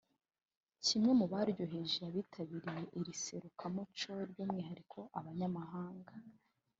Kimwe 0.85 1.11
mu 1.19 1.25
byaryoheye 1.31 2.01
abitabiriye 2.09 2.83
iri 2.99 3.13
serukiramuco 3.23 4.11
by’umwihariko 4.29 4.99
abanyamahanga 5.19 6.13